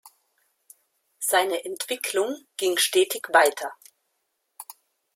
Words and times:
Seine 1.19 1.63
Entwicklung 1.63 2.35
ging 2.57 2.77
stetig 2.79 3.27
weiter. 3.33 3.71